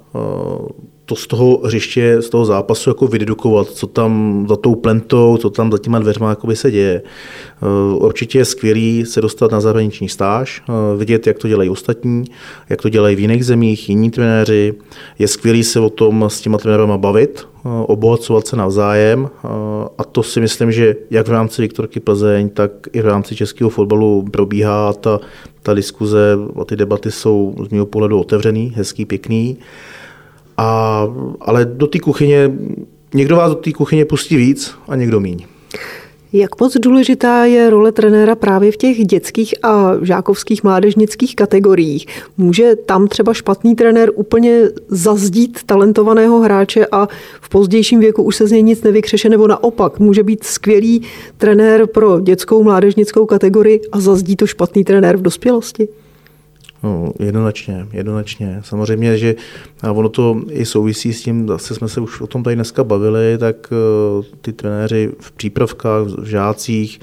[1.12, 5.50] to z toho hřiště, z toho zápasu jako vydedukovat, co tam za tou plentou, co
[5.50, 7.02] tam za těma dveřma se děje.
[7.02, 12.24] Eh, určitě je skvělý se dostat na zahraniční stáž, eh, vidět, jak to dělají ostatní,
[12.68, 14.74] jak to dělají v jiných zemích, jiní trenéři.
[15.18, 19.30] Je skvělý se o tom s těma trenérama bavit, eh, obohacovat se navzájem
[19.98, 23.70] a to si myslím, že jak v rámci Viktorky Plzeň, tak i v rámci českého
[23.70, 25.20] fotbalu probíhá ta,
[25.62, 29.56] ta diskuze a ty debaty jsou z mého pohledu otevřený, hezký, pěkný.
[30.56, 31.08] A,
[31.40, 32.52] ale do té kuchyně,
[33.14, 35.46] někdo vás do té kuchyně pustí víc a někdo míň.
[36.34, 42.06] Jak moc důležitá je role trenéra právě v těch dětských a žákovských mládežnických kategoriích?
[42.36, 47.08] Může tam třeba špatný trenér úplně zazdít talentovaného hráče a
[47.40, 51.02] v pozdějším věku už se z něj nic nevykřeše, nebo naopak může být skvělý
[51.36, 55.88] trenér pro dětskou mládežnickou kategorii a zazdí to špatný trenér v dospělosti?
[56.82, 58.60] No, jednoznačně, jednoznačně.
[58.64, 59.34] Samozřejmě, že
[59.90, 63.38] ono to i souvisí s tím, zase jsme se už o tom tady dneska bavili,
[63.38, 63.56] tak
[64.18, 67.00] uh, ty trenéři v přípravkách, v žácích,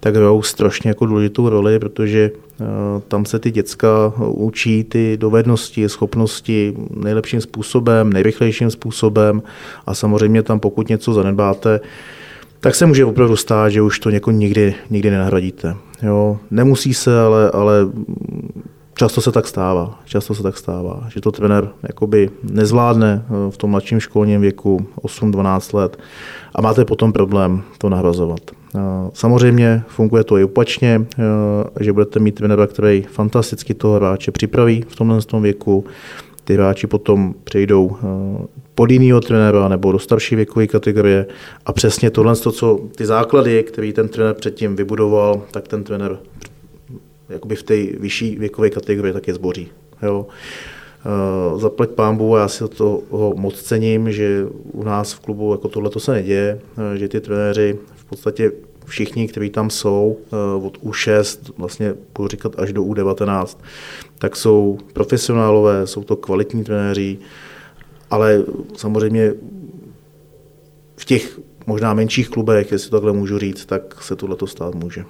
[0.00, 2.66] tak hrajou strašně jako důležitou roli, protože uh,
[3.08, 9.42] tam se ty děcka učí ty dovednosti, schopnosti nejlepším způsobem, nejrychlejším způsobem
[9.86, 11.80] a samozřejmě tam pokud něco zanedbáte,
[12.60, 15.76] tak se může opravdu stát, že už to něko nikdy, nikdy nenahradíte.
[16.02, 17.74] Jo, nemusí se, ale, ale
[19.02, 23.56] Často se tak stává, často se tak stává, že to trenér jakoby nezvládne eh, v
[23.56, 25.98] tom mladším školním věku 8-12 let
[26.54, 28.40] a máte potom problém to nahrazovat.
[28.50, 28.78] Eh,
[29.12, 31.22] samozřejmě funguje to i opačně, eh,
[31.84, 35.84] že budete mít trenéra, který fantasticky toho hráče připraví v tomhle tom věku,
[36.44, 37.96] ty hráči potom přejdou
[38.74, 41.26] pod jinýho trenéra nebo do starší věkové kategorie
[41.66, 46.18] a přesně tohle, co ty základy, který ten trenér předtím vybudoval, tak ten trenér
[47.32, 49.68] jakoby v té vyšší věkové kategorii tak je zboří.
[50.02, 50.26] Jo.
[51.52, 55.90] Uh, zaplať pámbu, já si toho moc cením, že u nás v klubu jako tohle
[55.90, 58.52] to se neděje, uh, že ty trenéři v podstatě
[58.84, 60.16] všichni, kteří tam jsou,
[60.56, 63.58] uh, od U6, vlastně budu říkat až do U19,
[64.18, 67.18] tak jsou profesionálové, jsou to kvalitní trenéři,
[68.10, 68.44] ale
[68.76, 69.34] samozřejmě
[70.96, 75.04] v těch možná menších klubech, jestli to takhle můžu říct, tak se tohle stát může.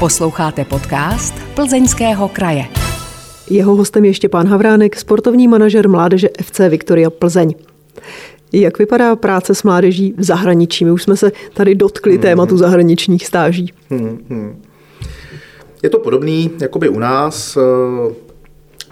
[0.00, 2.64] Posloucháte podcast Plzeňského kraje.
[3.50, 7.54] Jeho hostem je Štěpán Havránek, sportovní manažer mládeže FC Viktoria Plzeň.
[8.52, 10.84] Jak vypadá práce s mládeží v zahraničí?
[10.84, 12.22] My už jsme se tady dotkli hmm.
[12.22, 13.72] tématu zahraničních stáží.
[13.90, 14.62] Hmm, hmm.
[15.82, 17.56] Je to podobný, jako by u nás.
[17.56, 18.14] Eh,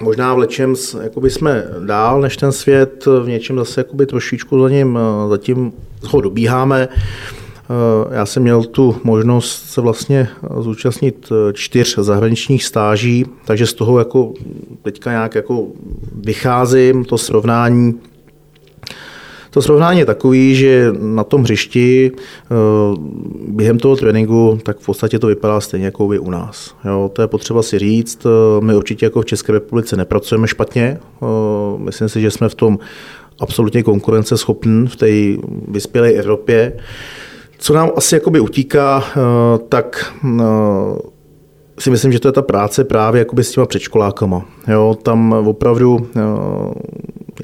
[0.00, 4.68] možná v lečem jakoby jsme dál než ten svět, v něčem zase jakoby trošičku za
[4.68, 6.88] ním eh, zatím ho dobíháme.
[8.10, 10.28] Já jsem měl tu možnost se vlastně
[10.60, 14.32] zúčastnit eh, čtyř zahraničních stáží, takže z toho jako
[14.82, 15.66] teďka nějak jako
[16.14, 17.94] vycházím, to srovnání
[19.50, 22.54] to srovnání je takový, že na tom hřišti eh,
[23.48, 26.74] během toho tréninku tak v podstatě to vypadá stejně jako by u nás.
[26.84, 28.26] Jo, to je potřeba si říct.
[28.60, 30.98] My určitě jako v České republice nepracujeme špatně.
[31.76, 32.78] Myslím si, že jsme v tom
[33.40, 35.06] absolutně konkurenceschopní v té
[35.68, 36.72] vyspělé Evropě.
[37.64, 40.42] Co nám asi jakoby utíká, eh, tak eh,
[41.78, 44.46] si myslím, že to je ta práce právě jakoby s těma předškolákama.
[44.68, 46.20] Jo, tam opravdu, eh,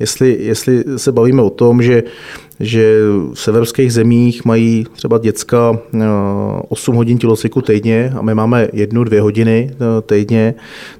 [0.00, 2.02] jestli, jestli se bavíme o tom, že,
[2.60, 3.00] že
[3.34, 5.78] v severských zemích mají třeba děcka
[6.68, 9.70] 8 hodin tělocviku týdně a my máme jednu, dvě hodiny
[10.06, 10.54] týdně,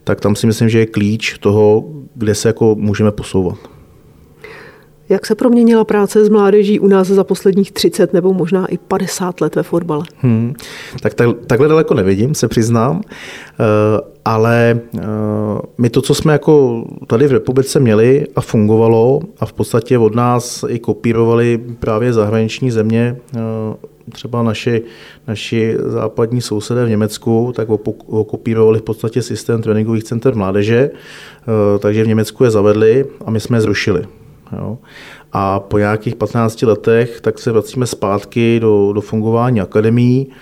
[0.05, 3.80] tak tam si myslím, že je klíč toho, kde se jako můžeme posouvat.
[5.11, 9.41] Jak se proměnila práce s mládeží u nás za posledních 30 nebo možná i 50
[9.41, 10.05] let ve fotbale?
[10.17, 10.55] Hmm,
[11.03, 13.65] tak, tak takhle daleko nevidím, se přiznám, eh,
[14.25, 15.01] ale eh,
[15.79, 20.15] my to, co jsme jako tady v republice měli a fungovalo a v podstatě od
[20.15, 23.41] nás i kopírovali právě zahraniční země, eh,
[24.13, 24.83] třeba naši,
[25.29, 27.69] naši západní sousedé v Německu, tak
[28.07, 30.91] okopírovali v podstatě systém tréninkových center mládeže,
[31.79, 34.07] takže v Německu je zavedli a my jsme je zrušili.
[34.59, 34.79] Jo.
[35.33, 40.33] A po nějakých 15 letech tak se vracíme zpátky do, do fungování akademií.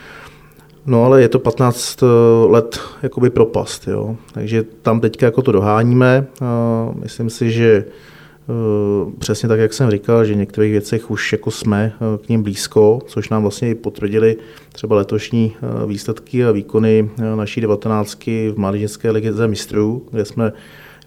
[0.88, 2.06] No ale je to 15 eh,
[2.46, 4.16] let jakoby propast, jo.
[4.32, 6.26] takže tam teďka jako to doháníme.
[6.40, 11.32] A myslím si, že eh, přesně tak, jak jsem říkal, že v některých věcech už
[11.32, 14.36] jako jsme eh, k ním blízko, což nám vlastně i potvrdili
[14.72, 20.52] třeba letošní výsledky a výkony naší 19 v Mládežnické lize mistrů, kde jsme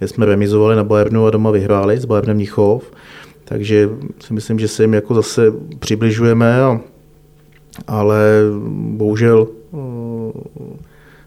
[0.02, 2.92] kde jsme remizovali na Bayernu a doma vyhráli s Bayernem Mnichov.
[3.46, 6.80] Takže si myslím, že se jim jako zase přibližujeme, a,
[7.88, 8.42] ale
[8.98, 10.32] bohužel uh,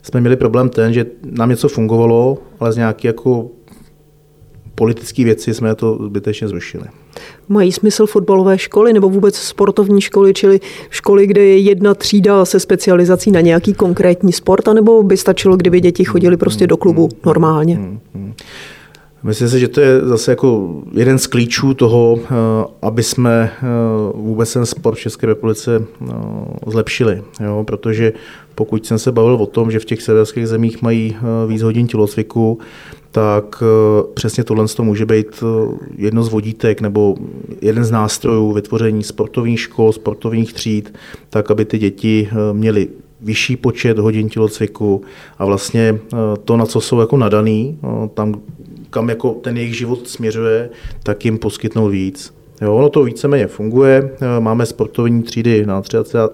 [0.02, 3.48] jsme měli problém ten, že nám něco fungovalo, ale z nějaké jako
[4.74, 6.84] politické věci jsme to zbytečně zrušili.
[7.48, 10.60] Mají smysl fotbalové školy nebo vůbec sportovní školy, čili
[10.90, 15.80] školy, kde je jedna třída se specializací na nějaký konkrétní sport, anebo by stačilo, kdyby
[15.80, 17.74] děti chodili prostě do klubu normálně?
[17.74, 18.32] Hmm, hmm, hmm.
[19.24, 22.26] Myslím si, že to je zase jako jeden z klíčů toho, eh,
[22.82, 23.66] aby jsme eh,
[24.14, 26.14] vůbec ten sport v České republice eh,
[26.66, 27.22] zlepšili.
[27.40, 27.64] Jo?
[27.66, 28.12] Protože
[28.54, 32.58] pokud jsem se bavil o tom, že v těch severských zemích mají víc hodin tělocviku,
[33.14, 33.62] tak
[34.14, 35.44] přesně tohle to může být
[35.96, 37.16] jedno z vodítek nebo
[37.62, 40.94] jeden z nástrojů vytvoření sportovních škol, sportovních tříd,
[41.31, 42.88] tak aby ty děti měly
[43.20, 45.03] vyšší počet hodin tělocviku
[45.38, 45.98] a vlastně
[46.44, 47.79] to, na co jsou jako nadaný,
[48.14, 48.40] tam,
[48.90, 50.70] kam jako ten jejich život směřuje,
[51.03, 52.35] tak jim poskytnout víc.
[52.62, 54.11] Jo, ono to víceméně funguje.
[54.38, 55.83] Máme sportovní třídy na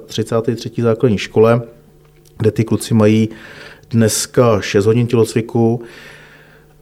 [0.06, 0.70] 33.
[0.82, 1.62] základní škole,
[2.38, 3.28] kde ty kluci mají
[3.90, 5.82] dneska 6 hodin tělocviku,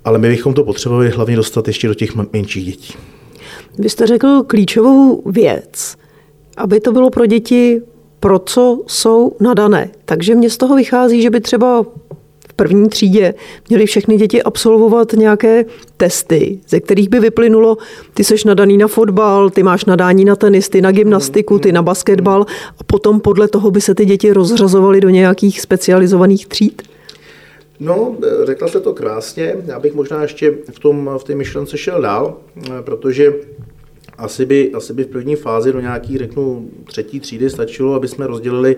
[0.09, 2.95] ale my bychom to potřebovali hlavně dostat ještě do těch menších dětí.
[3.79, 5.97] Vy jste řekl klíčovou věc,
[6.57, 7.83] aby to bylo pro děti,
[8.21, 9.91] pro co jsou nadané.
[10.05, 11.85] Takže mě z toho vychází, že by třeba
[12.57, 13.35] první třídě
[13.69, 15.65] měly všechny děti absolvovat nějaké
[15.97, 17.77] testy, ze kterých by vyplynulo,
[18.15, 21.83] ty seš nadaný na fotbal, ty máš nadání na tenis, ty na gymnastiku, ty na
[21.83, 22.47] basketbal
[22.79, 26.83] a potom podle toho by se ty děti rozřazovaly do nějakých specializovaných tříd?
[27.81, 29.57] No, řekla se to krásně.
[29.67, 32.37] Já bych možná ještě v, tom, v té myšlence šel dál,
[32.81, 33.35] protože
[34.19, 38.27] asi by, asi by v první fázi do nějaký, řeknu, třetí třídy stačilo, aby jsme
[38.27, 38.77] rozdělili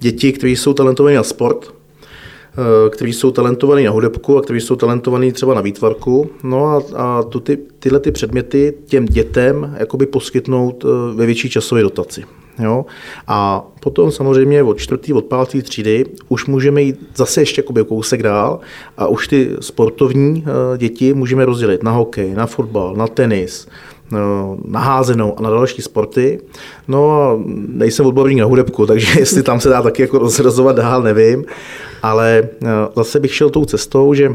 [0.00, 1.74] děti, kteří jsou talentovaní na sport,
[2.58, 6.30] Eh, kteří jsou talentovaní na hudebku a kteří jsou talentovaní třeba na výtvarku.
[6.42, 11.50] No a, a tu ty, tyhle ty předměty těm dětem jakoby poskytnout eh, ve větší
[11.50, 12.24] časové dotaci.
[12.58, 12.86] Jo?
[13.26, 18.22] A potom samozřejmě od čtvrtý, od pátý třídy už můžeme jít zase ještě jakoby kousek
[18.22, 18.60] dál
[18.96, 23.68] a už ty sportovní eh, děti můžeme rozdělit na hokej, na fotbal, na tenis,
[24.64, 26.40] na házenou a na další sporty.
[26.88, 31.02] No a nejsem odborník na hudebku, takže jestli tam se dá taky jako rozrazovat dál,
[31.02, 31.44] nevím.
[32.02, 34.34] Ale eh, zase bych šel tou cestou, že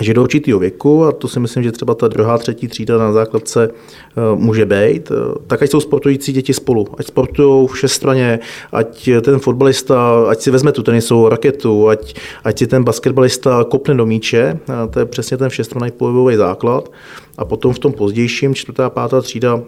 [0.00, 3.12] že do určitého věku, a to si myslím, že třeba ta druhá, třetí třída na
[3.12, 8.38] základce eh, může být, eh, tak ať jsou sportující děti spolu, ať sportují všestraně,
[8.72, 13.94] ať ten fotbalista, ať si vezme tu tenisovou raketu, ať, ať si ten basketbalista kopne
[13.94, 14.58] do míče,
[14.90, 16.92] to je přesně ten všestranný pohybový základ.
[17.38, 19.60] A potom v tom pozdějším, čtvrtá, pátá třída,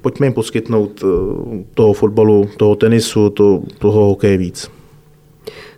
[0.00, 1.04] pojďme jim poskytnout
[1.74, 4.79] toho fotbalu, toho tenisu, to, toho hokeje víc.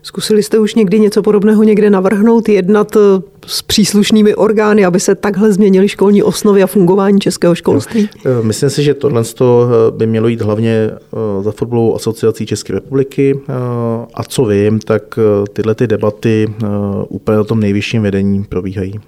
[0.02, 3.00] Zkusili jste už někdy něco podobného někde navrhnout, jednat eh,
[3.46, 8.08] s příslušnými orgány, aby se takhle změnily školní osnovy a fungování českého školství?
[8.26, 9.44] Eh, myslím si, že tohle eh,
[9.90, 10.90] by mělo jít hlavně
[11.40, 13.40] za fotbalovou asociací České republiky.
[14.14, 15.18] A co vím, tak
[15.52, 16.54] tyhle ty debaty
[17.08, 19.00] úplně na tom nejvyšším vedení probíhají.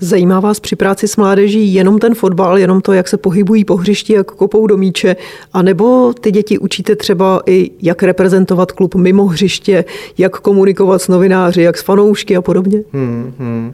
[0.00, 3.76] Zajímá vás při práci s mládeží jenom ten fotbal, jenom to, jak se pohybují po
[3.76, 5.16] hřišti, jak kopou do míče,
[5.52, 9.84] anebo ty děti učíte třeba i, jak reprezentovat klub mimo hřiště,
[10.18, 12.82] jak komunikovat s novináři, jak s fanoušky a podobně?
[12.92, 13.72] Hmm, hmm.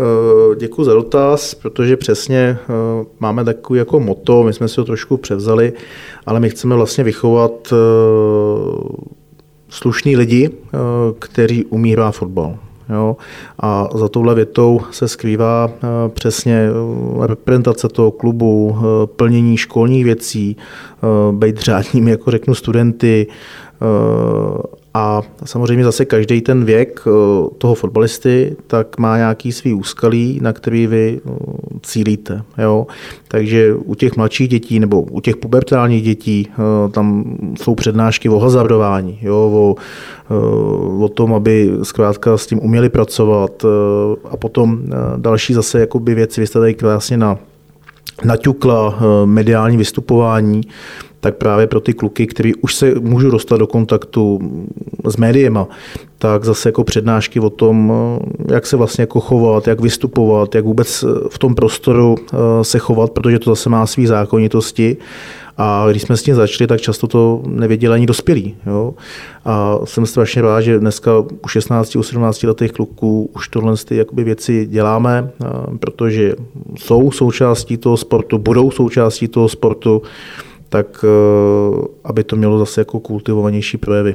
[0.00, 4.84] Eh, Děkuji za dotaz, protože přesně eh, máme takový jako moto, my jsme si ho
[4.84, 5.72] trošku převzali,
[6.26, 7.76] ale my chceme vlastně vychovat eh,
[9.68, 10.50] slušní lidi,
[11.18, 12.58] kteří umí hrát fotbal.
[12.92, 13.16] Jo?
[13.58, 15.70] A za touhle větou se skrývá
[16.08, 16.68] přesně
[17.20, 18.76] reprezentace toho klubu,
[19.06, 20.56] plnění školních věcí,
[21.32, 23.26] být řádními, jako řeknu, studenty,
[24.94, 27.10] a samozřejmě zase každý ten věk eh,
[27.58, 31.30] toho fotbalisty tak má nějaký svý úskalí, na který vy eh,
[31.82, 32.42] cílíte.
[32.58, 32.86] Jo?
[33.28, 38.38] Takže u těch mladších dětí nebo u těch pubertálních dětí eh, tam jsou přednášky o
[38.38, 39.36] hazardování, jo?
[39.36, 39.74] O,
[41.04, 43.64] o tom, aby zkrátka s tím uměli pracovat
[44.30, 44.82] a potom
[45.16, 47.38] další zase jakoby věci, vy jste tady krásně na
[48.24, 50.60] naťukla mediální vystupování,
[51.20, 54.38] tak právě pro ty kluky, kteří už se můžou dostat do kontaktu
[55.04, 55.68] s médiema,
[56.18, 57.92] tak zase jako přednášky o tom,
[58.50, 63.10] jak se vlastně jako chovat, jak vystupovat, jak vůbec v tom prostoru eh, se chovat,
[63.10, 64.96] protože to zase má své zákonitosti.
[65.62, 68.56] A když jsme s tím začali, tak často to nevěděli ani dospělí.
[68.66, 68.94] Jo?
[69.44, 73.96] A jsem strašně rád, že dneska u 16, u 17 letých kluků už tohle ty
[73.96, 75.46] jakoby věci děláme, eh,
[75.78, 76.34] protože
[76.78, 80.02] jsou součástí toho sportu, budou součástí toho sportu
[80.70, 84.14] tak eh, aby to mělo zase jako kultivovanější projevy.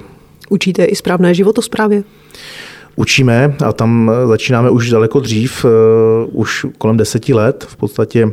[0.49, 2.03] Učíte i správné životosprávě?
[2.95, 5.69] Učíme a tam eh, začínáme už daleko dřív, eh,
[6.31, 7.65] už kolem deseti let.
[7.69, 8.31] V podstatě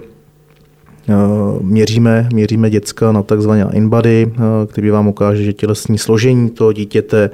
[1.60, 4.32] měříme, měříme děcka na takzvané InBody,
[4.66, 7.30] který vám ukáže, že tělesní složení toho dítěte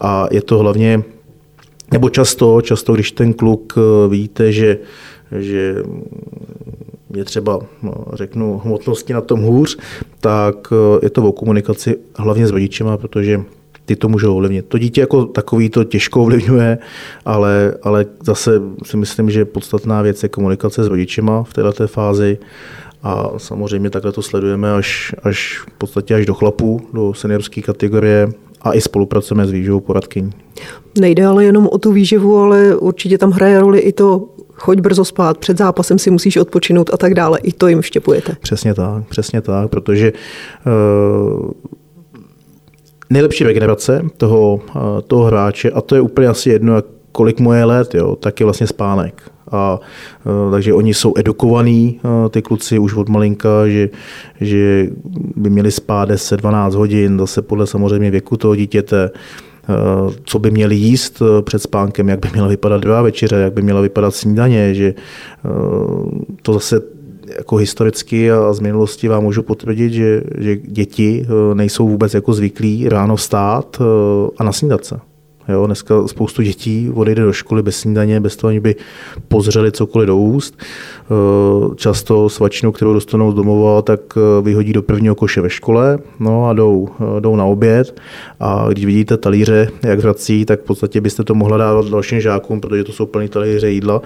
[0.00, 1.02] a je to hlavně
[1.92, 3.74] nebo často, často, když ten kluk
[4.08, 4.78] víte, že,
[5.38, 5.76] že
[7.14, 9.78] je třeba, no, řeknu, hmotnosti na tom hůř,
[10.20, 13.42] tak je to o komunikaci hlavně s rodičema, protože
[13.86, 14.66] ty to můžou ovlivnit.
[14.68, 16.78] To dítě jako takový to těžko ovlivňuje,
[17.24, 22.38] ale, ale zase si myslím, že podstatná věc je komunikace s rodičima v této fázi
[23.02, 28.28] a samozřejmě takhle to sledujeme až, až v podstatě až do chlapů, do seniorské kategorie
[28.62, 30.30] a i spolupracujeme s výživou poradkyní.
[30.98, 35.04] Nejde ale jenom o tu výživu, ale určitě tam hraje roli i to choď brzo
[35.04, 37.38] spát, před zápasem si musíš odpočinout a tak dále.
[37.42, 38.36] I to jim vštěpujete.
[38.40, 40.12] Přesně tak, přesně tak, protože
[40.66, 41.50] uh,
[43.10, 46.82] nejlepší regenerace toho, uh, toho hráče, a to je úplně asi jedno,
[47.12, 49.22] kolik mu je let, jo, tak je vlastně spánek.
[49.50, 49.80] A,
[50.24, 52.00] uh, takže oni jsou edukovaní,
[52.30, 53.88] ty kluci už od malinka, že,
[54.40, 54.88] že
[55.36, 59.10] by měli spát 10-12 hodin, zase podle samozřejmě věku toho dítěte.
[59.14, 59.53] Eh,
[60.24, 63.62] co by měli jíst eh, před spánkem, jak by měla vypadat dva večeře, jak by
[63.62, 65.48] měla vypadat snídaně, že eh,
[66.42, 66.80] to zase
[67.38, 72.88] jako historicky a z minulosti vám můžu potvrdit, že, že děti nejsou vůbec jako zvyklí
[72.88, 73.82] ráno vstát
[74.38, 75.13] a nasnídat se.
[75.48, 78.76] Jo, dneska spoustu dětí odejde do školy bez snídaně, bez toho, by
[79.28, 80.58] pozřeli cokoliv do úst.
[80.58, 85.98] Eh, často svačinu, kterou dostanou z domova, tak eh, vyhodí do prvního koše ve škole
[86.20, 88.00] no a jdou, eh, jdou na oběd.
[88.40, 92.60] A když vidíte talíře, jak vrací, tak v podstatě byste to mohla dávat dalším žákům,
[92.60, 94.02] protože to jsou plný talíře jídla.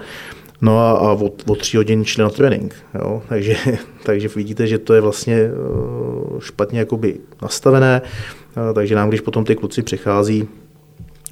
[0.61, 2.75] No a, a od, od tři hodin šli na trénink.
[2.95, 3.21] Jo?
[3.29, 3.55] Takže,
[4.03, 5.49] takže vidíte, že to je vlastně
[6.39, 8.01] špatně jakoby nastavené.
[8.73, 10.47] Takže nám, když potom ty kluci přichází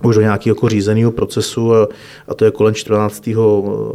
[0.03, 1.87] už do nějakého jako řízeného procesu a,
[2.27, 3.29] a to je kolem 14.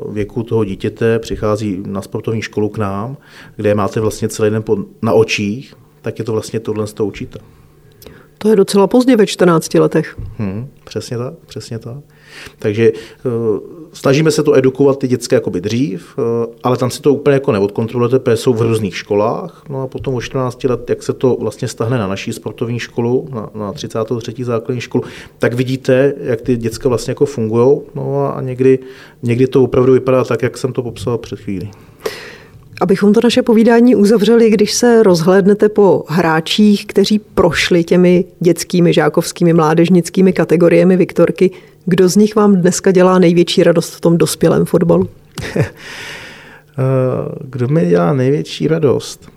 [0.09, 3.17] věku toho dítěte, přichází na sportovní školu k nám,
[3.57, 4.65] kde máte vlastně celý den
[5.03, 7.39] na očích, tak je to vlastně tohle z toho učíte.
[8.43, 10.19] To je docela pozdě ve 14 letech.
[10.39, 11.97] Hmm, přesně tak, přesně tak.
[12.59, 13.59] Takže uh,
[13.93, 16.25] snažíme se to edukovat ty dětské jakoby dřív, uh,
[16.63, 19.63] ale tam si to úplně jako neodkontrolujete, protože jsou v různých školách.
[19.69, 23.29] No a potom o 14 let, jak se to vlastně stahne na naší sportovní školu,
[23.31, 24.45] na, na 33.
[24.45, 25.05] základní školu,
[25.39, 27.81] tak vidíte, jak ty děcka vlastně jako fungují.
[27.95, 28.79] No a někdy,
[29.23, 31.71] někdy to opravdu vypadá tak, jak jsem to popsal před chvílí.
[32.83, 39.53] Abychom to naše povídání uzavřeli, když se rozhlédnete po hráčích, kteří prošli těmi dětskými, žákovskými,
[39.53, 41.51] mládežnickými kategoriemi Viktorky,
[41.87, 45.09] kdo z nich vám dneska dělá největší radost v tom dospělém fotbalu?
[47.41, 49.29] kdo mi dělá největší radost?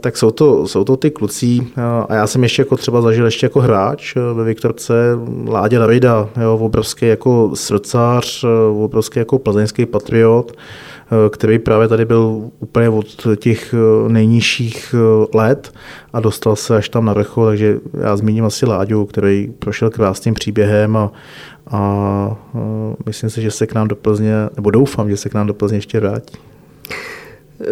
[0.00, 1.66] Tak jsou to, jsou to ty kluci
[2.08, 4.94] a já jsem ještě jako třeba zažil ještě jako hráč ve Viktorce
[5.46, 8.44] Ládě Davida, jo, obrovský jako srdcář,
[8.84, 10.52] obrovský jako plzeňský patriot,
[11.04, 15.72] Eh, který právě tady byl úplně od těch eh, nejnižších eh, let
[16.12, 20.34] a dostal se až tam na vrchol, takže já zmíním asi Láďu, který prošel krásným
[20.34, 21.12] příběhem a,
[21.70, 22.36] a
[23.06, 25.54] myslím si, že se k nám do Plzně, nebo doufám, že se k nám do
[25.54, 26.38] Plzně ještě vrátí.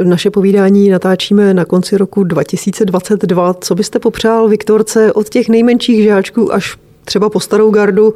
[0.05, 3.55] Naše povídání natáčíme na konci roku 2022.
[3.55, 8.15] Co byste popřál Viktorce od těch nejmenších žáčků až třeba po starou gardu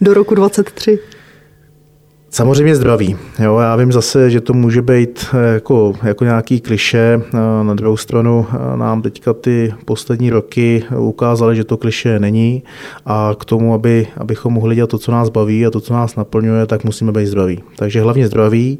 [0.00, 0.98] do roku 23?
[2.34, 3.16] Samozřejmě zdraví.
[3.38, 7.20] Jo, já vím zase, že to může být eh, jako, jako nějaký kliše.
[7.24, 12.62] Eh, na druhou stranu eh, nám teďka ty poslední roky ukázaly, že to kliše není
[13.06, 16.16] a k tomu, aby, abychom mohli dělat to, co nás baví a to, co nás
[16.16, 17.62] naplňuje, tak musíme být zdraví.
[17.76, 18.78] Takže hlavně zdraví,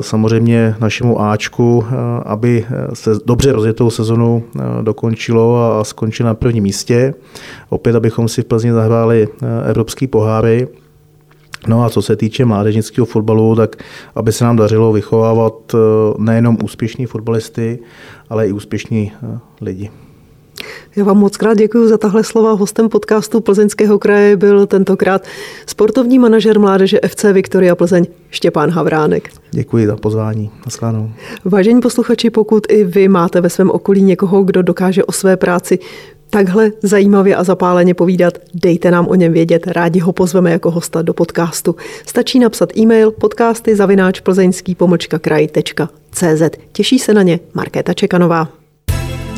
[0.00, 1.84] samozřejmě našemu Ačku,
[2.24, 4.44] aby se dobře rozjetou sezonu
[4.82, 7.14] dokončilo a skončilo na prvním místě.
[7.68, 9.28] Opět, abychom si v Plzni zahráli
[9.64, 10.68] evropský poháry,
[11.66, 13.76] No a co se týče mládežnického fotbalu, tak
[14.14, 15.78] aby se nám dařilo vychovávat eh,
[16.18, 17.78] nejenom úspěšní fotbalisty,
[18.30, 19.90] ale i úspěšní eh, lidi.
[20.96, 22.52] Já vám moc krát děkuji za tahle slova.
[22.52, 25.22] Hostem podcastu Plzeňského kraje byl tentokrát
[25.66, 29.30] sportovní manažer mládeže FC Viktoria Plzeň Štěpán Havránek.
[29.50, 30.50] Děkuji za pozvání.
[30.66, 31.10] Naschledanou.
[31.44, 35.78] Vážení posluchači, pokud i vy máte ve svém okolí někoho, kdo dokáže o své práci
[36.30, 41.02] takhle zajímavě a zapáleně povídat, dejte nám o něm vědět, rádi ho pozveme jako hosta
[41.02, 41.76] do podcastu.
[42.06, 46.42] Stačí napsat e-mail podcasty zavináč plzeňský pomlčka kraj.cz.
[46.72, 48.59] Těší se na ně Markéta Čekanová.